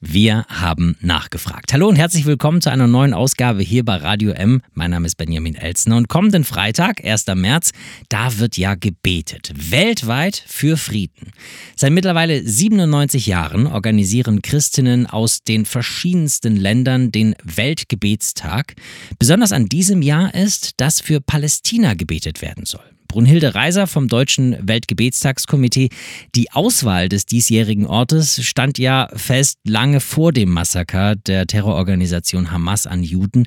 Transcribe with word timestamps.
Wir 0.00 0.44
haben 0.46 0.96
nachgefragt. 1.00 1.72
Hallo 1.72 1.88
und 1.88 1.96
herzlich 1.96 2.24
willkommen 2.24 2.60
zu 2.60 2.70
einer 2.70 2.86
neuen 2.86 3.12
Ausgabe 3.12 3.64
hier 3.64 3.84
bei 3.84 3.96
Radio 3.96 4.30
M. 4.30 4.62
Mein 4.72 4.92
Name 4.92 5.06
ist 5.06 5.16
Benjamin 5.16 5.56
Elzner 5.56 5.96
und 5.96 6.08
kommenden 6.08 6.44
Freitag, 6.44 7.04
1. 7.04 7.26
März, 7.34 7.72
da 8.08 8.38
wird 8.38 8.56
ja 8.56 8.76
gebetet. 8.76 9.52
Weltweit 9.56 10.40
für 10.46 10.76
Frieden. 10.76 11.32
Seit 11.74 11.90
mittlerweile 11.90 12.44
97 12.44 13.26
Jahren 13.26 13.66
organisieren 13.66 14.40
Christinnen 14.40 15.08
aus 15.08 15.42
den 15.42 15.64
verschiedensten 15.64 16.54
Ländern 16.54 17.10
den 17.10 17.34
Weltgebetstag. 17.42 18.76
Besonders 19.18 19.50
an 19.50 19.66
diesem 19.66 20.02
Jahr 20.02 20.32
ist, 20.32 20.74
dass 20.76 21.00
für 21.00 21.20
Palästina 21.20 21.94
gebetet 21.94 22.40
werden 22.40 22.66
soll. 22.66 22.97
Brunhilde 23.08 23.54
Reiser 23.54 23.86
vom 23.86 24.06
Deutschen 24.06 24.56
Weltgebetstagskomitee. 24.60 25.88
Die 26.36 26.48
Auswahl 26.52 27.08
des 27.08 27.24
diesjährigen 27.24 27.86
Ortes 27.86 28.44
stand 28.44 28.78
ja 28.78 29.08
fest 29.16 29.58
lange 29.66 30.00
vor 30.00 30.32
dem 30.32 30.52
Massaker 30.52 31.14
der 31.16 31.46
Terrororganisation 31.46 32.52
Hamas 32.52 32.86
an 32.86 33.02
Juden. 33.02 33.46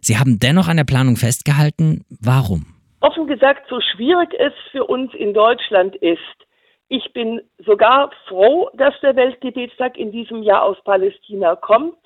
Sie 0.00 0.16
haben 0.16 0.38
dennoch 0.40 0.66
an 0.66 0.78
der 0.78 0.84
Planung 0.84 1.16
festgehalten. 1.16 2.04
Warum? 2.20 2.64
Offen 3.00 3.26
gesagt, 3.26 3.68
so 3.68 3.80
schwierig 3.80 4.30
es 4.38 4.54
für 4.70 4.84
uns 4.84 5.12
in 5.14 5.34
Deutschland 5.34 5.94
ist, 5.96 6.18
ich 6.88 7.12
bin 7.14 7.40
sogar 7.64 8.10
froh, 8.28 8.68
dass 8.74 8.94
der 9.00 9.16
Weltgebetstag 9.16 9.96
in 9.96 10.12
diesem 10.12 10.42
Jahr 10.42 10.62
aus 10.62 10.76
Palästina 10.84 11.56
kommt, 11.56 11.96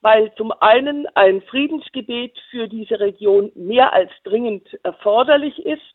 weil 0.00 0.32
zum 0.36 0.52
einen 0.52 1.06
ein 1.14 1.42
Friedensgebet 1.42 2.32
für 2.50 2.66
diese 2.66 2.98
Region 2.98 3.52
mehr 3.54 3.92
als 3.92 4.10
dringend 4.24 4.66
erforderlich 4.84 5.58
ist 5.66 5.91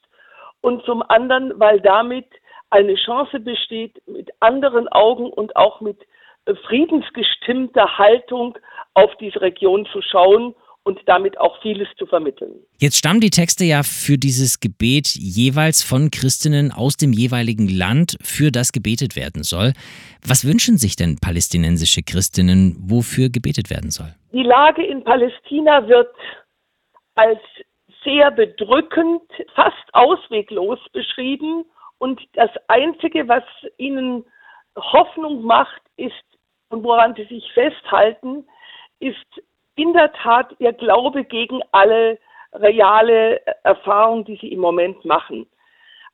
und 0.61 0.84
zum 0.85 1.02
anderen, 1.03 1.53
weil 1.59 1.79
damit 1.81 2.25
eine 2.70 2.95
Chance 2.95 3.39
besteht, 3.39 4.02
mit 4.07 4.29
anderen 4.39 4.88
Augen 4.89 5.31
und 5.31 5.55
auch 5.55 5.81
mit 5.81 5.97
äh, 6.45 6.55
friedensgestimmter 6.67 7.97
Haltung 7.97 8.57
auf 8.93 9.11
diese 9.20 9.41
Region 9.41 9.88
zu 9.91 10.02
schauen 10.02 10.55
und 10.88 10.99
damit 11.05 11.38
auch 11.38 11.61
vieles 11.61 11.88
zu 11.97 12.05
vermitteln. 12.05 12.64
Jetzt 12.80 12.97
stammen 12.97 13.19
die 13.19 13.30
Texte 13.30 13.66
ja 13.66 13.83
für 13.83 14.17
dieses 14.17 14.61
Gebet 14.61 15.08
jeweils 15.16 15.83
von 15.83 16.11
Christinnen 16.11 16.71
aus 16.71 16.95
dem 16.95 17.11
jeweiligen 17.11 17.67
Land, 17.67 18.17
für 18.21 18.52
das 18.52 18.71
gebetet 18.71 19.17
werden 19.17 19.44
soll. 19.44 19.73
Was 20.25 20.47
wünschen 20.47 20.77
sich 20.77 20.95
denn 20.95 21.17
palästinensische 21.21 22.03
Christinnen, 22.03 22.77
wofür 22.80 23.30
gebetet 23.30 23.69
werden 23.69 23.92
soll? 23.92 24.16
Die 24.31 24.44
Lage 24.44 24.86
in 24.86 25.03
Palästina 25.03 25.86
wird 25.89 26.08
als 27.16 27.39
sehr 28.08 28.31
bedrückend, 28.31 29.22
fast 29.53 29.94
ausweglos 29.94 30.80
beschrieben. 30.94 31.66
Und 31.97 32.22
das 32.33 32.49
Einzige, 32.67 33.27
was 33.27 33.44
ihnen 33.77 34.23
Hoffnung 34.77 35.44
macht, 35.44 35.81
ist, 35.97 36.14
und 36.69 36.83
woran 36.83 37.16
sie 37.16 37.25
sich 37.25 37.52
festhalten, 37.53 38.47
ist 38.99 39.41
in 39.75 39.94
der 39.94 40.11
Tat 40.14 40.55
ihr 40.59 40.73
Glaube 40.73 41.25
gegen 41.25 41.61
alle 41.72 42.17
reale 42.53 43.41
Erfahrung, 43.64 44.23
die 44.23 44.38
sie 44.38 44.52
im 44.52 44.59
Moment 44.59 45.03
machen. 45.03 45.45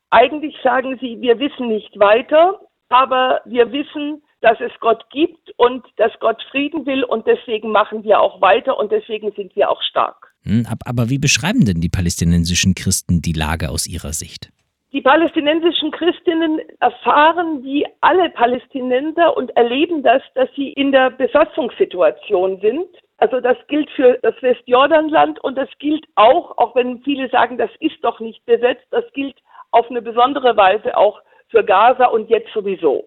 Eigentlich 0.09 0.55
sagen 0.63 0.97
sie, 0.99 1.21
wir 1.21 1.39
wissen 1.39 1.67
nicht 1.67 1.99
weiter, 1.99 2.59
aber 2.89 3.41
wir 3.45 3.71
wissen, 3.71 4.23
dass 4.41 4.59
es 4.59 4.71
Gott 4.79 5.09
gibt 5.09 5.51
und 5.57 5.85
dass 5.97 6.11
Gott 6.19 6.41
Frieden 6.51 6.85
will 6.85 7.03
und 7.03 7.25
deswegen 7.27 7.71
machen 7.71 8.03
wir 8.03 8.19
auch 8.19 8.41
weiter 8.41 8.77
und 8.77 8.91
deswegen 8.91 9.31
sind 9.31 9.55
wir 9.55 9.69
auch 9.69 9.81
stark. 9.81 10.32
Hm, 10.45 10.65
aber 10.85 11.09
wie 11.09 11.19
beschreiben 11.19 11.65
denn 11.65 11.81
die 11.81 11.89
palästinensischen 11.89 12.75
Christen 12.75 13.21
die 13.21 13.33
Lage 13.33 13.69
aus 13.69 13.87
ihrer 13.87 14.13
Sicht? 14.13 14.49
Die 14.91 15.01
palästinensischen 15.01 15.89
Christinnen 15.89 16.61
erfahren 16.79 17.63
wie 17.63 17.83
alle 18.01 18.29
Palästinenser 18.29 19.35
und 19.35 19.49
erleben 19.57 20.03
das, 20.03 20.21
dass 20.35 20.49
sie 20.55 20.71
in 20.73 20.91
der 20.91 21.09
Besatzungssituation 21.09 22.59
sind. 22.59 22.85
Also 23.17 23.39
das 23.39 23.57
gilt 23.67 23.89
für 23.91 24.19
das 24.21 24.35
Westjordanland 24.41 25.43
und 25.43 25.57
das 25.57 25.69
gilt 25.79 26.05
auch, 26.13 26.57
auch 26.57 26.75
wenn 26.75 27.01
viele 27.01 27.27
sagen, 27.29 27.57
das 27.57 27.71
ist 27.79 28.03
doch 28.03 28.19
nicht 28.19 28.45
besetzt, 28.45 28.85
das 28.91 29.05
gilt 29.13 29.35
auf 29.71 29.89
eine 29.89 30.01
besondere 30.01 30.55
Weise 30.57 30.95
auch 30.95 31.21
für 31.47 31.63
Gaza 31.63 32.05
und 32.05 32.29
jetzt 32.29 32.53
sowieso. 32.53 33.05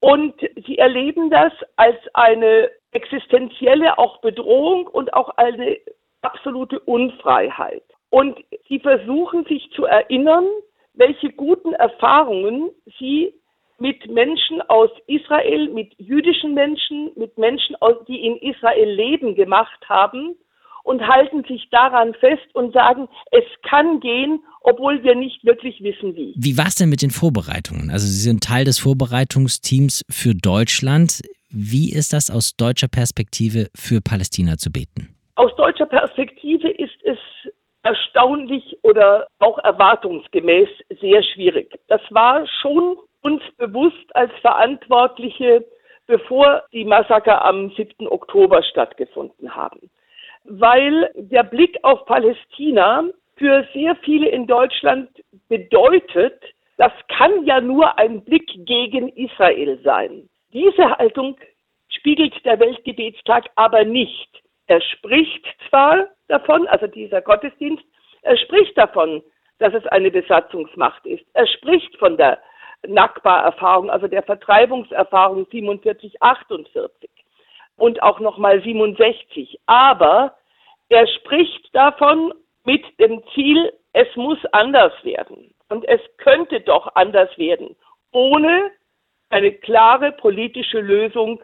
Und 0.00 0.34
sie 0.66 0.78
erleben 0.78 1.30
das 1.30 1.52
als 1.76 1.98
eine 2.14 2.70
existenzielle 2.92 3.98
auch 3.98 4.20
Bedrohung 4.20 4.86
und 4.86 5.12
auch 5.12 5.30
eine 5.36 5.76
absolute 6.22 6.80
Unfreiheit. 6.80 7.84
Und 8.10 8.38
sie 8.68 8.80
versuchen 8.80 9.44
sich 9.44 9.70
zu 9.74 9.84
erinnern, 9.84 10.44
welche 10.94 11.30
guten 11.30 11.72
Erfahrungen 11.72 12.70
sie 12.98 13.34
mit 13.78 14.08
Menschen 14.10 14.60
aus 14.68 14.90
Israel, 15.06 15.68
mit 15.70 15.92
jüdischen 15.98 16.54
Menschen, 16.54 17.10
mit 17.16 17.36
Menschen, 17.38 17.74
die 18.06 18.24
in 18.24 18.36
Israel 18.36 18.88
leben, 18.88 19.34
gemacht 19.34 19.88
haben 19.88 20.36
und 20.84 21.00
halten 21.06 21.44
sich 21.44 21.68
daran 21.70 22.14
fest 22.14 22.54
und 22.54 22.72
sagen, 22.72 23.08
es 23.30 23.44
kann 23.68 24.00
gehen, 24.00 24.40
obwohl 24.60 25.02
wir 25.02 25.14
nicht 25.14 25.44
wirklich 25.44 25.80
wissen, 25.82 26.14
wie. 26.14 26.34
Wie 26.36 26.58
war 26.58 26.66
es 26.66 26.76
denn 26.76 26.90
mit 26.90 27.02
den 27.02 27.10
Vorbereitungen? 27.10 27.90
Also 27.90 28.06
Sie 28.06 28.20
sind 28.20 28.44
Teil 28.44 28.64
des 28.64 28.78
Vorbereitungsteams 28.78 30.04
für 30.10 30.34
Deutschland. 30.34 31.22
Wie 31.48 31.92
ist 31.92 32.12
das 32.12 32.30
aus 32.30 32.56
deutscher 32.56 32.88
Perspektive 32.88 33.68
für 33.74 34.00
Palästina 34.00 34.56
zu 34.58 34.70
beten? 34.70 35.14
Aus 35.34 35.54
deutscher 35.56 35.86
Perspektive 35.86 36.68
ist 36.68 37.02
es 37.04 37.18
erstaunlich 37.82 38.78
oder 38.82 39.26
auch 39.38 39.58
erwartungsgemäß 39.58 40.68
sehr 41.00 41.22
schwierig. 41.22 41.78
Das 41.88 42.00
war 42.10 42.46
schon 42.60 42.96
uns 43.22 43.42
bewusst 43.56 44.14
als 44.14 44.32
Verantwortliche, 44.40 45.64
bevor 46.06 46.62
die 46.72 46.84
Massaker 46.84 47.44
am 47.44 47.70
7. 47.70 48.06
Oktober 48.08 48.62
stattgefunden 48.62 49.54
haben. 49.54 49.90
Weil 50.44 51.10
der 51.14 51.44
Blick 51.44 51.78
auf 51.82 52.04
Palästina 52.04 53.04
für 53.36 53.66
sehr 53.72 53.96
viele 53.96 54.28
in 54.28 54.46
Deutschland 54.46 55.08
bedeutet, 55.48 56.42
das 56.76 56.92
kann 57.08 57.44
ja 57.46 57.60
nur 57.60 57.98
ein 57.98 58.24
Blick 58.24 58.50
gegen 58.66 59.08
Israel 59.10 59.78
sein. 59.82 60.28
Diese 60.52 60.90
Haltung 60.98 61.36
spiegelt 61.88 62.34
der 62.44 62.58
Weltgebetstag 62.60 63.48
aber 63.54 63.84
nicht. 63.84 64.42
Er 64.66 64.80
spricht 64.80 65.44
zwar 65.68 66.08
davon, 66.28 66.66
also 66.68 66.86
dieser 66.86 67.20
Gottesdienst, 67.20 67.84
er 68.22 68.36
spricht 68.38 68.76
davon, 68.78 69.22
dass 69.58 69.74
es 69.74 69.86
eine 69.86 70.10
Besatzungsmacht 70.10 71.04
ist. 71.06 71.24
Er 71.34 71.46
spricht 71.46 71.96
von 71.98 72.16
der 72.16 72.38
Nakba-Erfahrung, 72.86 73.90
also 73.90 74.08
der 74.08 74.22
Vertreibungserfahrung 74.22 75.46
47, 75.50 76.20
48 76.20 77.10
und 77.76 78.02
auch 78.02 78.20
nochmal 78.20 78.62
67. 78.62 79.60
Aber 79.66 80.36
er 80.88 81.06
spricht 81.06 81.74
davon 81.74 82.32
mit 82.64 82.84
dem 82.98 83.22
Ziel, 83.34 83.72
es 83.92 84.08
muss 84.16 84.38
anders 84.52 84.92
werden. 85.04 85.54
Und 85.68 85.86
es 85.86 86.00
könnte 86.18 86.60
doch 86.60 86.94
anders 86.94 87.36
werden, 87.38 87.76
ohne 88.12 88.70
eine 89.30 89.52
klare 89.52 90.12
politische 90.12 90.80
Lösung 90.80 91.42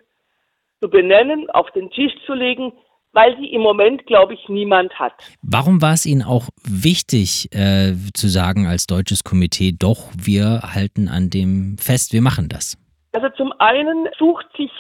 zu 0.81 0.91
benennen, 0.91 1.51
auf 1.51 1.71
den 1.71 1.91
Tisch 1.91 2.13
zu 2.27 2.35
legen, 2.35 2.73
weil 3.13 3.37
sie 3.39 3.47
im 3.47 3.63
Moment, 3.63 4.07
glaube 4.07 4.35
ich, 4.35 4.49
niemand 4.49 4.99
hat. 4.99 5.15
Warum 5.43 5.81
war 5.83 5.95
es 5.95 6.07
Ihnen 6.07 6.23
auch 6.23 6.49
wichtig 6.65 7.49
äh, 7.53 7.95
zu 8.15 8.29
sagen 8.29 8.67
als 8.67 8.87
deutsches 8.87 9.25
Komitee, 9.25 9.73
doch, 9.79 10.11
wir 10.17 10.61
halten 10.75 11.09
an 11.09 11.31
dem 11.31 11.77
fest, 11.79 12.13
wir 12.13 12.23
machen 12.23 12.49
das? 12.49 12.77
Also 13.13 13.29
zum 13.31 13.53
einen 13.59 14.09
sucht 14.19 14.47
sich 14.57 14.71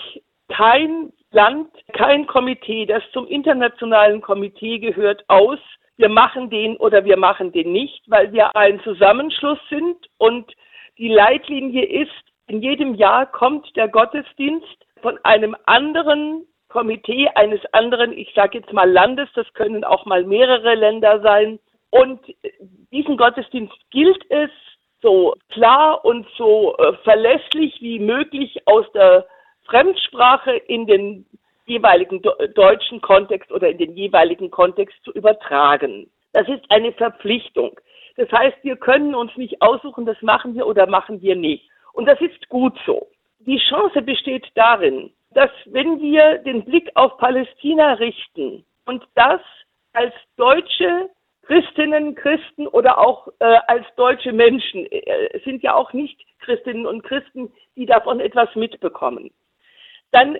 kein 0.48 1.12
Land, 1.30 1.68
kein 1.92 2.26
Komitee, 2.26 2.86
das 2.86 3.02
zum 3.12 3.26
internationalen 3.26 4.20
Komitee 4.20 4.78
gehört, 4.78 5.24
aus, 5.28 5.58
wir 5.96 6.08
machen 6.08 6.48
den 6.48 6.76
oder 6.76 7.04
wir 7.04 7.16
machen 7.16 7.52
den 7.52 7.72
nicht, 7.72 8.02
weil 8.06 8.32
wir 8.32 8.54
ein 8.56 8.80
Zusammenschluss 8.84 9.58
sind 9.68 9.96
und 10.16 10.50
die 10.96 11.08
Leitlinie 11.08 11.84
ist, 11.84 12.12
in 12.46 12.62
jedem 12.62 12.94
Jahr 12.94 13.26
kommt 13.26 13.76
der 13.76 13.88
Gottesdienst 13.88 14.86
von 15.02 15.18
einem 15.24 15.54
anderen 15.66 16.46
Komitee 16.78 17.28
eines 17.34 17.60
anderen, 17.72 18.16
ich 18.16 18.32
sage 18.36 18.58
jetzt 18.58 18.72
mal 18.72 18.88
Landes, 18.88 19.28
das 19.34 19.52
können 19.54 19.82
auch 19.82 20.06
mal 20.06 20.22
mehrere 20.22 20.76
Länder 20.76 21.20
sein. 21.22 21.58
Und 21.90 22.20
diesen 22.92 23.16
Gottesdienst 23.16 23.74
gilt 23.90 24.24
es 24.30 24.50
so 25.02 25.34
klar 25.48 26.04
und 26.04 26.24
so 26.36 26.76
äh, 26.76 26.92
verlässlich 27.02 27.74
wie 27.80 27.98
möglich 27.98 28.62
aus 28.66 28.86
der 28.92 29.26
Fremdsprache 29.64 30.52
in 30.52 30.86
den 30.86 31.26
jeweiligen 31.66 32.22
deutschen 32.54 33.00
Kontext 33.00 33.50
oder 33.50 33.70
in 33.70 33.78
den 33.78 33.96
jeweiligen 33.96 34.48
Kontext 34.48 34.96
zu 35.02 35.10
übertragen. 35.10 36.08
Das 36.32 36.46
ist 36.46 36.62
eine 36.68 36.92
Verpflichtung. 36.92 37.72
Das 38.16 38.30
heißt, 38.30 38.58
wir 38.62 38.76
können 38.76 39.16
uns 39.16 39.36
nicht 39.36 39.60
aussuchen, 39.62 40.06
das 40.06 40.22
machen 40.22 40.54
wir 40.54 40.64
oder 40.68 40.86
machen 40.86 41.20
wir 41.22 41.34
nicht. 41.34 41.68
Und 41.92 42.06
das 42.06 42.20
ist 42.20 42.48
gut 42.48 42.78
so. 42.86 43.08
Die 43.40 43.58
Chance 43.68 44.00
besteht 44.02 44.46
darin, 44.54 45.10
dass 45.38 45.52
wenn 45.66 46.00
wir 46.00 46.38
den 46.38 46.64
Blick 46.64 46.90
auf 46.96 47.16
Palästina 47.18 47.92
richten 47.92 48.64
und 48.86 49.06
das 49.14 49.40
als 49.92 50.12
deutsche 50.36 51.10
Christinnen, 51.42 52.16
Christen 52.16 52.66
oder 52.66 52.98
auch 52.98 53.28
äh, 53.38 53.44
als 53.68 53.86
deutsche 53.94 54.32
Menschen, 54.32 54.90
äh, 54.90 55.38
sind 55.44 55.62
ja 55.62 55.74
auch 55.74 55.92
nicht 55.92 56.18
Christinnen 56.40 56.86
und 56.86 57.04
Christen, 57.04 57.52
die 57.76 57.86
davon 57.86 58.18
etwas 58.18 58.52
mitbekommen, 58.56 59.30
dann 60.10 60.38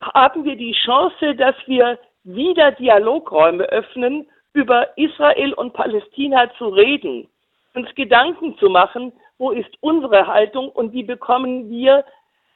haben 0.00 0.44
wir 0.44 0.56
die 0.56 0.74
Chance, 0.84 1.36
dass 1.36 1.54
wir 1.66 2.00
wieder 2.24 2.72
Dialogräume 2.72 3.66
öffnen, 3.66 4.28
über 4.52 4.98
Israel 4.98 5.52
und 5.52 5.74
Palästina 5.74 6.52
zu 6.58 6.70
reden, 6.70 7.28
uns 7.74 7.94
Gedanken 7.94 8.58
zu 8.58 8.68
machen, 8.68 9.12
wo 9.38 9.52
ist 9.52 9.70
unsere 9.80 10.26
Haltung 10.26 10.70
und 10.70 10.92
wie 10.92 11.04
bekommen 11.04 11.70
wir, 11.70 12.04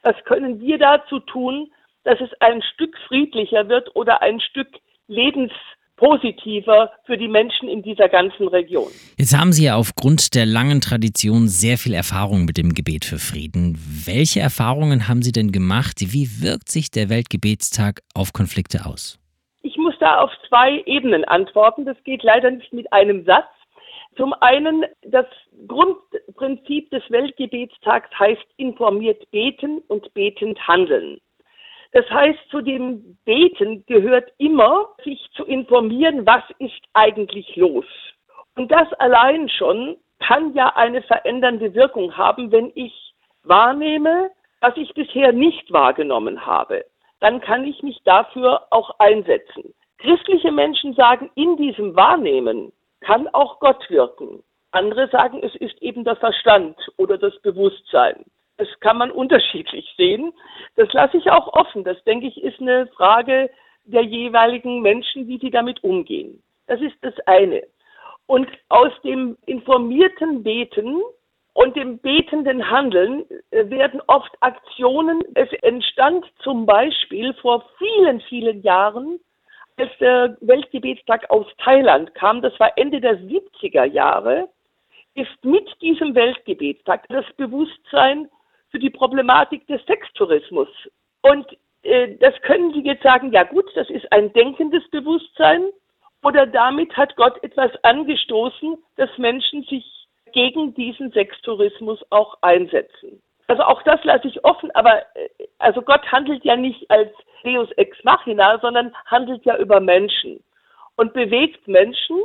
was 0.03 0.15
können 0.25 0.59
wir 0.59 0.77
dazu 0.77 1.19
tun, 1.19 1.71
dass 2.03 2.19
es 2.21 2.29
ein 2.39 2.61
Stück 2.73 2.95
friedlicher 3.07 3.67
wird 3.69 3.95
oder 3.95 4.21
ein 4.21 4.39
Stück 4.39 4.67
lebenspositiver 5.07 6.91
für 7.05 7.17
die 7.17 7.27
Menschen 7.27 7.67
in 7.67 7.83
dieser 7.83 8.07
ganzen 8.07 8.47
Region. 8.47 8.87
Jetzt 9.17 9.37
haben 9.37 9.51
Sie 9.51 9.65
ja 9.65 9.75
aufgrund 9.75 10.35
der 10.35 10.45
langen 10.45 10.81
Tradition 10.81 11.47
sehr 11.47 11.77
viel 11.77 11.93
Erfahrung 11.93 12.45
mit 12.45 12.57
dem 12.57 12.73
Gebet 12.73 13.05
für 13.05 13.19
Frieden. 13.19 13.77
Welche 14.05 14.39
Erfahrungen 14.39 15.07
haben 15.07 15.21
Sie 15.21 15.31
denn 15.31 15.51
gemacht? 15.51 15.97
Wie 15.99 16.41
wirkt 16.41 16.69
sich 16.69 16.91
der 16.91 17.09
Weltgebetstag 17.09 18.01
auf 18.13 18.33
Konflikte 18.33 18.85
aus? 18.85 19.19
Ich 19.61 19.77
muss 19.77 19.95
da 19.99 20.19
auf 20.19 20.31
zwei 20.47 20.81
Ebenen 20.85 21.25
antworten. 21.25 21.85
Das 21.85 22.01
geht 22.05 22.23
leider 22.23 22.49
nicht 22.51 22.71
mit 22.71 22.91
einem 22.93 23.25
Satz. 23.25 23.47
Zum 24.15 24.33
einen, 24.41 24.85
das 25.03 25.25
Grundprinzip 25.67 26.89
des 26.89 27.03
Weltgebetstags 27.09 28.09
heißt 28.17 28.45
informiert 28.57 29.29
beten 29.31 29.79
und 29.87 30.13
betend 30.13 30.67
handeln. 30.67 31.19
Das 31.91 32.09
heißt, 32.09 32.39
zu 32.51 32.61
dem 32.61 33.17
Beten 33.25 33.83
gehört 33.87 34.31
immer, 34.37 34.89
sich 35.03 35.19
zu 35.35 35.45
informieren, 35.45 36.25
was 36.25 36.43
ist 36.59 36.81
eigentlich 36.93 37.55
los. 37.55 37.85
Und 38.55 38.71
das 38.71 38.91
allein 38.93 39.49
schon 39.49 39.97
kann 40.19 40.53
ja 40.53 40.75
eine 40.75 41.01
verändernde 41.01 41.73
Wirkung 41.73 42.15
haben, 42.15 42.51
wenn 42.51 42.71
ich 42.75 42.93
wahrnehme, 43.43 44.29
was 44.59 44.75
ich 44.77 44.93
bisher 44.93 45.31
nicht 45.31 45.71
wahrgenommen 45.71 46.45
habe. 46.45 46.85
Dann 47.21 47.41
kann 47.41 47.63
ich 47.65 47.81
mich 47.81 47.97
dafür 48.03 48.67
auch 48.69 48.99
einsetzen. 48.99 49.73
Christliche 49.97 50.51
Menschen 50.51 50.93
sagen, 50.93 51.31
in 51.35 51.57
diesem 51.57 51.95
Wahrnehmen 51.95 52.71
kann 53.01 53.27
auch 53.29 53.59
Gott 53.59 53.89
wirken. 53.89 54.43
Andere 54.71 55.07
sagen, 55.09 55.41
es 55.43 55.55
ist 55.55 55.81
eben 55.81 56.03
der 56.03 56.15
Verstand 56.15 56.77
oder 56.97 57.17
das 57.17 57.37
Bewusstsein. 57.41 58.25
Das 58.57 58.67
kann 58.81 58.97
man 58.97 59.09
unterschiedlich 59.09 59.93
sehen. 59.97 60.33
Das 60.75 60.91
lasse 60.93 61.17
ich 61.17 61.31
auch 61.31 61.47
offen. 61.53 61.83
Das, 61.83 62.01
denke 62.03 62.27
ich, 62.27 62.43
ist 62.43 62.59
eine 62.59 62.87
Frage 62.87 63.49
der 63.85 64.03
jeweiligen 64.03 64.81
Menschen, 64.81 65.27
wie 65.27 65.39
sie 65.39 65.49
damit 65.49 65.83
umgehen. 65.83 66.43
Das 66.67 66.81
ist 66.81 66.97
das 67.01 67.17
eine. 67.25 67.63
Und 68.27 68.47
aus 68.67 68.91
dem 69.03 69.37
informierten 69.45 70.43
Beten 70.43 71.01
und 71.53 71.75
dem 71.75 71.97
betenden 71.99 72.69
Handeln 72.69 73.25
äh, 73.51 73.69
werden 73.69 74.01
oft 74.07 74.31
Aktionen. 74.41 75.21
Es 75.33 75.51
entstand 75.61 76.25
zum 76.43 76.65
Beispiel 76.65 77.33
vor 77.35 77.65
vielen, 77.77 78.21
vielen 78.21 78.61
Jahren, 78.61 79.19
als 79.79 79.97
der 79.99 80.37
Weltgebetstag 80.41 81.29
aus 81.29 81.47
Thailand 81.63 82.13
kam, 82.15 82.41
das 82.41 82.57
war 82.59 82.77
Ende 82.77 83.01
der 83.01 83.19
70er 83.19 83.85
Jahre, 83.85 84.49
ist 85.15 85.43
mit 85.43 85.69
diesem 85.81 86.15
Weltgebetstag 86.15 87.07
das 87.09 87.25
Bewusstsein 87.37 88.29
für 88.69 88.79
die 88.79 88.89
Problematik 88.89 89.65
des 89.67 89.83
Sextourismus. 89.85 90.69
Und 91.21 91.45
äh, 91.83 92.15
das 92.19 92.33
können 92.41 92.73
Sie 92.73 92.81
jetzt 92.81 93.03
sagen, 93.03 93.31
ja 93.31 93.43
gut, 93.43 93.65
das 93.75 93.89
ist 93.89 94.11
ein 94.11 94.31
denkendes 94.33 94.87
Bewusstsein 94.89 95.65
oder 96.23 96.45
damit 96.45 96.95
hat 96.95 97.15
Gott 97.15 97.41
etwas 97.43 97.71
angestoßen, 97.83 98.77
dass 98.97 99.09
Menschen 99.17 99.63
sich 99.63 99.85
gegen 100.33 100.73
diesen 100.73 101.11
Sextourismus 101.11 101.99
auch 102.11 102.37
einsetzen. 102.41 103.21
Also 103.49 103.63
auch 103.63 103.81
das 103.81 104.03
lasse 104.03 104.27
ich 104.27 104.45
offen, 104.45 104.69
aber 104.75 104.99
äh, 105.15 105.27
also 105.57 105.81
Gott 105.81 106.05
handelt 106.11 106.45
ja 106.45 106.55
nicht 106.55 106.89
als 106.91 107.09
Deus 107.43 107.71
ex 107.77 107.97
machina, 108.03 108.59
sondern 108.59 108.95
handelt 109.07 109.43
ja 109.43 109.57
über 109.57 109.79
Menschen 109.79 110.43
und 110.97 111.13
bewegt 111.13 111.67
Menschen 111.67 112.21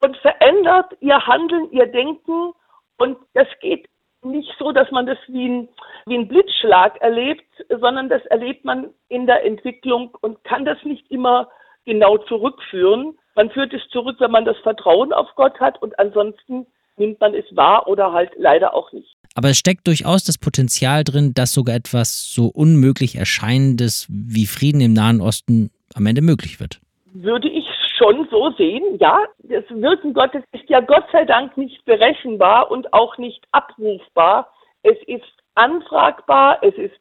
und 0.00 0.16
verändert 0.16 0.92
ihr 1.00 1.24
Handeln, 1.24 1.70
ihr 1.70 1.86
Denken 1.86 2.52
und 2.98 3.16
das 3.34 3.46
geht 3.60 3.88
nicht 4.22 4.52
so, 4.58 4.72
dass 4.72 4.90
man 4.90 5.06
das 5.06 5.18
wie 5.28 5.48
ein, 5.48 5.68
wie 6.06 6.18
ein 6.18 6.26
Blitzschlag 6.26 7.00
erlebt, 7.00 7.46
sondern 7.68 8.08
das 8.08 8.26
erlebt 8.26 8.64
man 8.64 8.92
in 9.08 9.26
der 9.26 9.44
Entwicklung 9.44 10.16
und 10.20 10.42
kann 10.42 10.64
das 10.64 10.82
nicht 10.82 11.08
immer 11.12 11.48
genau 11.84 12.18
zurückführen. 12.18 13.16
Man 13.36 13.50
führt 13.50 13.72
es 13.72 13.86
zurück, 13.90 14.16
wenn 14.18 14.32
man 14.32 14.44
das 14.44 14.58
Vertrauen 14.58 15.12
auf 15.12 15.28
Gott 15.36 15.60
hat 15.60 15.80
und 15.80 15.96
ansonsten 16.00 16.66
nimmt 16.96 17.20
man 17.20 17.34
es 17.34 17.44
wahr 17.54 17.86
oder 17.86 18.12
halt 18.12 18.32
leider 18.36 18.74
auch 18.74 18.90
nicht. 18.90 19.15
Aber 19.36 19.50
es 19.50 19.58
steckt 19.58 19.86
durchaus 19.86 20.24
das 20.24 20.38
Potenzial 20.38 21.04
drin, 21.04 21.32
dass 21.34 21.52
sogar 21.52 21.76
etwas 21.76 22.32
so 22.32 22.46
unmöglich 22.46 23.16
Erscheinendes 23.16 24.06
wie 24.08 24.46
Frieden 24.46 24.80
im 24.80 24.94
Nahen 24.94 25.20
Osten 25.20 25.70
am 25.94 26.06
Ende 26.06 26.22
möglich 26.22 26.58
wird. 26.58 26.80
Würde 27.12 27.48
ich 27.48 27.66
schon 27.98 28.26
so 28.30 28.50
sehen, 28.56 28.96
ja, 28.98 29.18
das 29.42 29.64
Wirken 29.68 30.14
Gottes 30.14 30.42
ist 30.52 30.68
ja 30.68 30.80
Gott 30.80 31.04
sei 31.12 31.26
Dank 31.26 31.54
nicht 31.58 31.84
berechenbar 31.84 32.70
und 32.70 32.90
auch 32.94 33.18
nicht 33.18 33.44
abrufbar. 33.52 34.50
Es 34.82 34.96
ist 35.06 35.24
anfragbar, 35.54 36.58
es 36.62 36.74
ist 36.74 36.96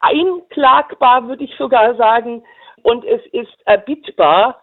einklagbar, 0.00 1.28
würde 1.28 1.44
ich 1.44 1.52
sogar 1.58 1.94
sagen, 1.96 2.42
und 2.82 3.04
es 3.04 3.20
ist 3.32 3.56
erbittbar 3.66 4.60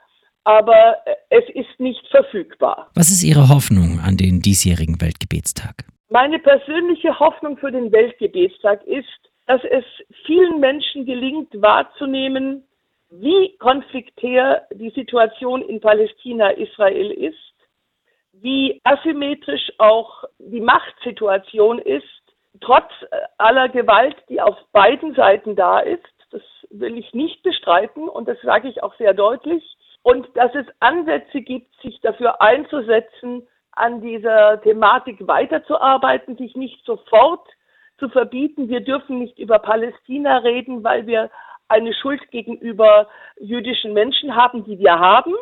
aber 0.47 0.97
es 1.31 1.43
ist 1.55 1.79
nicht 1.79 2.05
verfügbar. 2.11 2.91
Was 2.93 3.09
ist 3.09 3.23
Ihre 3.23 3.49
Hoffnung 3.49 3.99
an 3.99 4.15
den 4.15 4.41
diesjährigen 4.41 5.01
Weltgebetstag? 5.01 5.85
Meine 6.09 6.37
persönliche 6.39 7.19
Hoffnung 7.19 7.57
für 7.57 7.71
den 7.71 7.91
Weltgebetstag 7.91 8.83
ist, 8.83 9.07
dass 9.47 9.63
es 9.63 9.83
vielen 10.25 10.59
Menschen 10.59 11.05
gelingt 11.05 11.49
wahrzunehmen, 11.61 12.63
wie 13.09 13.55
konfliktär 13.57 14.67
die 14.71 14.91
Situation 14.91 15.61
in 15.63 15.79
Palästina 15.79 16.51
Israel 16.51 17.11
ist, 17.11 17.37
wie 18.33 18.81
asymmetrisch 18.83 19.71
auch 19.79 20.25
die 20.37 20.61
Machtsituation 20.61 21.79
ist, 21.79 22.03
trotz 22.61 22.91
aller 23.37 23.69
Gewalt, 23.69 24.15
die 24.29 24.41
auf 24.41 24.57
beiden 24.71 25.15
Seiten 25.15 25.55
da 25.55 25.79
ist. 25.79 26.03
Das 26.31 26.41
will 26.69 26.97
ich 26.97 27.13
nicht 27.13 27.41
bestreiten 27.43 28.09
und 28.09 28.27
das 28.27 28.39
sage 28.41 28.67
ich 28.67 28.83
auch 28.83 28.95
sehr 28.95 29.13
deutlich 29.13 29.63
und 30.03 30.27
dass 30.35 30.53
es 30.53 30.65
Ansätze 30.79 31.41
gibt, 31.41 31.73
sich 31.81 31.99
dafür 32.01 32.41
einzusetzen, 32.41 33.47
an 33.75 34.01
dieser 34.01 34.61
Thematik 34.61 35.27
weiterzuarbeiten, 35.27 36.37
sich 36.37 36.55
nicht 36.55 36.83
sofort 36.85 37.47
zu 37.99 38.09
verbieten. 38.09 38.69
Wir 38.69 38.81
dürfen 38.81 39.19
nicht 39.19 39.37
über 39.37 39.59
Palästina 39.59 40.37
reden, 40.37 40.83
weil 40.83 41.07
wir 41.07 41.29
eine 41.67 41.93
Schuld 41.93 42.21
gegenüber 42.31 43.07
jüdischen 43.39 43.93
Menschen 43.93 44.35
haben, 44.35 44.63
die 44.65 44.79
wir 44.79 44.99
haben. 44.99 45.33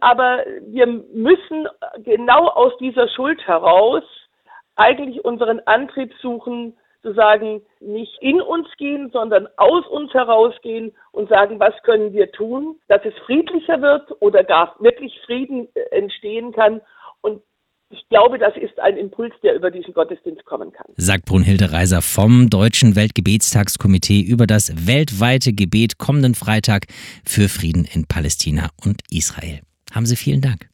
Aber 0.00 0.44
wir 0.62 0.86
müssen 0.86 1.68
genau 1.98 2.48
aus 2.48 2.76
dieser 2.78 3.08
Schuld 3.08 3.46
heraus 3.46 4.02
eigentlich 4.76 5.24
unseren 5.24 5.60
Antrieb 5.66 6.12
suchen, 6.22 6.76
zu 7.02 7.12
sagen, 7.14 7.62
nicht 7.80 8.16
in 8.20 8.40
uns 8.40 8.68
gehen, 8.76 9.10
sondern 9.10 9.48
aus 9.56 9.86
uns 9.86 10.12
herausgehen 10.12 10.94
und 11.12 11.28
sagen, 11.28 11.58
was 11.58 11.74
können 11.82 12.12
wir 12.12 12.30
tun, 12.32 12.78
dass 12.88 13.04
es 13.04 13.14
friedlicher 13.24 13.80
wird 13.80 14.10
oder 14.20 14.44
gar 14.44 14.76
wirklich 14.80 15.18
Frieden 15.24 15.68
entstehen 15.90 16.52
kann. 16.52 16.80
Und 17.22 17.42
ich 17.90 18.08
glaube, 18.08 18.38
das 18.38 18.54
ist 18.56 18.78
ein 18.78 18.96
Impuls, 18.96 19.34
der 19.42 19.54
über 19.54 19.70
diesen 19.70 19.92
Gottesdienst 19.92 20.44
kommen 20.44 20.72
kann. 20.72 20.86
Sagt 20.96 21.24
Brunhilde 21.24 21.72
Reiser 21.72 22.02
vom 22.02 22.48
Deutschen 22.48 22.94
Weltgebetstagskomitee 22.94 24.20
über 24.20 24.46
das 24.46 24.86
weltweite 24.86 25.52
Gebet 25.52 25.98
kommenden 25.98 26.34
Freitag 26.34 26.86
für 27.24 27.48
Frieden 27.48 27.84
in 27.84 28.06
Palästina 28.06 28.70
und 28.84 29.02
Israel. 29.10 29.60
Haben 29.92 30.06
Sie 30.06 30.16
vielen 30.16 30.40
Dank. 30.40 30.69